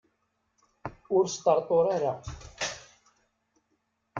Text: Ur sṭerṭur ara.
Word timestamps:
Ur 1.15 1.25
sṭerṭur 1.27 1.85
ara. 1.95 2.13